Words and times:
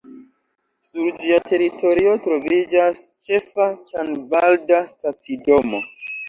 Sur 0.91 1.09
ĝia 1.25 1.35
teritorio 1.49 2.13
troviĝas 2.27 3.03
ĉefa 3.29 3.69
tanvalda 3.91 4.81
stacidomo. 4.95 5.85